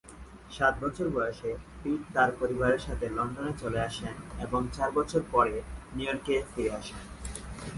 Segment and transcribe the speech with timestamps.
[0.51, 1.51] সাত বছর বয়সে,
[1.81, 5.55] পিট তার পরিবারের সাথে লন্ডনে চলে আসেন এবং চার বছর পরে
[5.95, 7.01] নিউ ইয়র্কে ফিরে আসেন।